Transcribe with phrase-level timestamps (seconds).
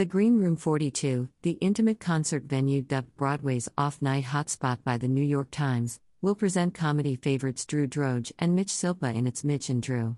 [0.00, 5.08] The Green Room 42, the intimate concert venue dubbed Broadway's off night hotspot by the
[5.08, 9.68] New York Times, will present comedy favorites Drew Droege and Mitch Silpa in its Mitch
[9.68, 10.16] and Drew.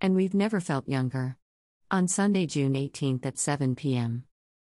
[0.00, 1.38] And we've never felt younger.
[1.90, 4.22] On Sunday, June 18th at 7 p.m.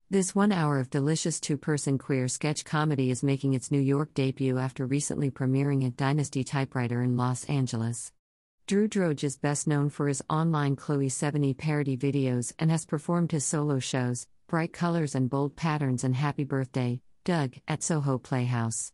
[0.09, 4.15] This one hour of delicious two person queer sketch comedy is making its New York
[4.15, 8.11] debut after recently premiering at Dynasty Typewriter in Los Angeles.
[8.67, 13.33] Drew Droege is best known for his online Chloe Sevigny parody videos and has performed
[13.33, 18.93] his solo shows, Bright Colors and Bold Patterns and Happy Birthday, Doug, at Soho Playhouse.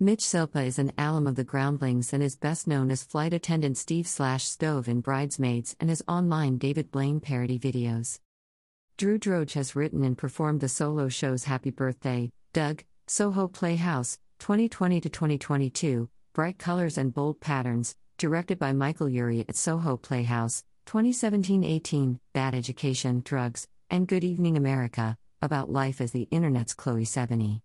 [0.00, 3.78] Mitch Silpa is an alum of the Groundlings and is best known as flight attendant
[3.78, 8.18] Steve Slash Stove in Bridesmaids and his online David Blaine parody videos.
[8.96, 15.00] Drew Droege has written and performed the solo shows Happy Birthday, Doug, Soho Playhouse, 2020
[15.02, 21.62] to 2022, Bright Colors and Bold Patterns, directed by Michael Urie at Soho Playhouse, 2017
[21.62, 27.62] 18, Bad Education, Drugs, and Good Evening America, about life as the Internet's Chloe Sevigny.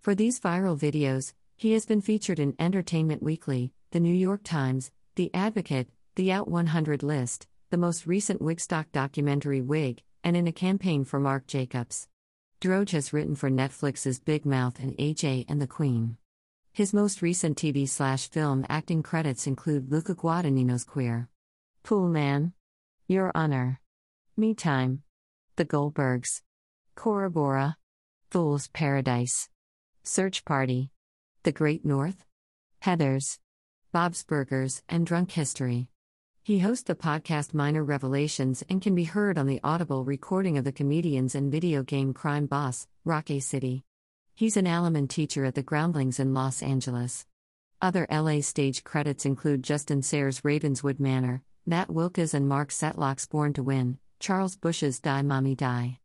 [0.00, 4.90] For these viral videos, he has been featured in Entertainment Weekly, The New York Times,
[5.14, 10.52] The Advocate, The Out 100 List, the most recent Wigstock documentary Wig, and in a
[10.52, 12.08] campaign for Marc Jacobs.
[12.60, 16.16] Droege has written for Netflix's Big Mouth and AJ and the Queen.
[16.72, 21.28] His most recent TV slash film acting credits include Luca Guadagnino's Queer.
[21.84, 22.52] Pool Man.
[23.06, 23.80] Your Honor.
[24.36, 25.03] Me Time.
[25.56, 26.42] The Goldbergs.
[26.96, 27.76] Cora Bora.
[28.28, 29.48] Fool's Paradise.
[30.02, 30.90] Search Party.
[31.44, 32.24] The Great North.
[32.82, 33.38] Heathers.
[33.92, 35.86] Bob's Burgers, and Drunk History.
[36.42, 40.64] He hosts the podcast Minor Revelations and can be heard on the Audible recording of
[40.64, 43.84] the comedians and video game crime boss, Rocky City.
[44.34, 47.26] He's an alum teacher at the Groundlings in Los Angeles.
[47.80, 53.52] Other LA stage credits include Justin Sayre's Ravenswood Manor, Matt Wilkas and Mark Setlock's Born
[53.52, 55.98] to Win, Charles Busch's Die Mommy Die.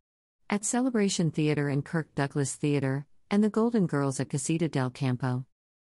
[0.48, 5.46] At Celebration Theater and Kirk Douglas Theater, and the Golden Girls at Casita del Campo.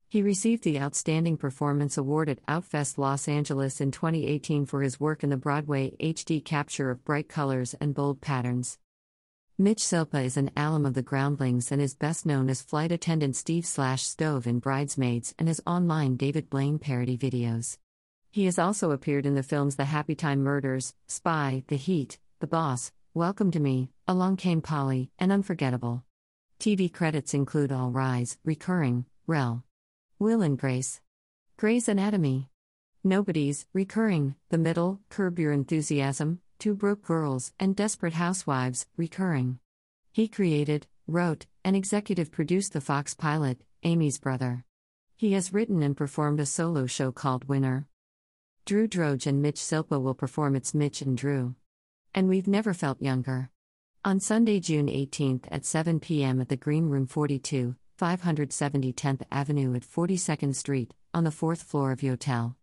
[0.07, 5.23] He received the Outstanding Performance Award at Outfest Los Angeles in 2018 for his work
[5.23, 8.77] in the Broadway HD capture of bright colors and bold patterns.
[9.57, 13.35] Mitch Silpa is an alum of the Groundlings and is best known as flight attendant
[13.35, 17.77] Steve Slash Stove in Bridesmaids and his online David Blaine parody videos.
[18.31, 22.45] He has also appeared in the films The Happy Time Murders, Spy, The Heat, The
[22.47, 26.03] Boss, Welcome to Me, Along Came Polly, and Unforgettable.
[26.59, 29.63] TV credits include All Rise, Recurring, Rel.
[30.19, 31.01] Will and Grace.
[31.57, 32.49] Grey's Anatomy.
[33.03, 39.57] Nobody's, Recurring, The Middle, Curb Your Enthusiasm, Two Broke Girls, and Desperate Housewives, Recurring.
[40.11, 44.65] He created, wrote, and executive produced the Fox pilot, Amy's Brother.
[45.17, 47.87] He has written and performed a solo show called Winner.
[48.69, 51.55] Drew Droege and Mitch Silpa will perform It's Mitch and Drew.
[52.13, 53.49] And we've never felt younger.
[54.05, 56.39] On Sunday, June 18th at 7 p.m.
[56.39, 61.91] at the Green Room 42, 570 10th Avenue at 42nd Street, on the fourth floor
[61.91, 62.53] of Yotel.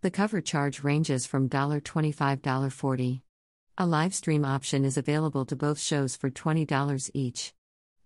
[0.00, 3.20] The cover charge ranges from $25 $40.
[3.76, 7.52] A live stream option is available to both shows for $20 each.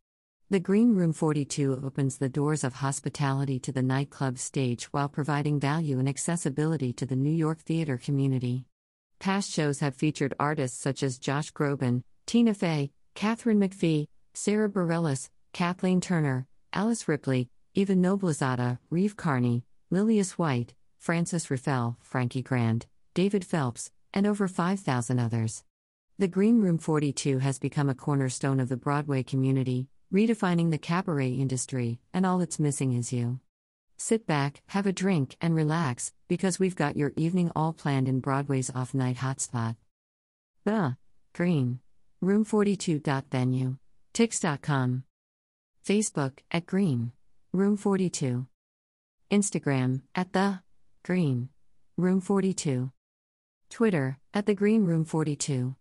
[0.48, 5.60] The Green Room 42 opens the doors of hospitality to the nightclub stage while providing
[5.60, 8.64] value and accessibility to the New York theater community.
[9.22, 15.28] Past shows have featured artists such as Josh Groban, Tina Fey, Katharine McPhee, Sara Bareilles,
[15.52, 22.84] Kathleen Turner, Alice Ripley, Eva Noblezada, Reeve Carney, Lillias White, Frances Ruffelle, Frankie Grande,
[23.14, 25.62] David Phelps, and over 5,000 others.
[26.18, 31.30] The Green Room 42 has become a cornerstone of the Broadway community, redefining the cabaret
[31.30, 33.38] industry, and all it's missing is you.
[33.98, 38.20] Sit back, have a drink, and relax, because we've got your evening all planned in
[38.20, 39.76] Broadway's off night hotspot.
[40.64, 40.96] The
[41.34, 41.80] Green
[42.20, 43.00] Room 42.
[43.30, 43.76] Venue.
[44.14, 45.04] Tix.com.
[45.84, 47.12] Facebook at Green
[47.52, 48.46] Room 42.
[49.30, 50.60] Instagram at The
[51.02, 51.48] Green
[51.96, 52.92] Room 42.
[53.70, 55.74] Twitter at The Green Room 42.